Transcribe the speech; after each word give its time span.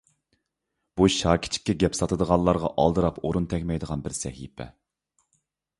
بۇ 1.01 1.09
شاكىچىكچە 1.15 1.75
گەپ 1.83 1.97
ساتىدىغانلارغا 1.99 2.73
ئالدىراپ 2.85 3.21
ئورۇن 3.23 3.47
تەگمەيدىغانراق 3.53 4.09
بىر 4.09 4.21
سەھىپە. 4.23 4.71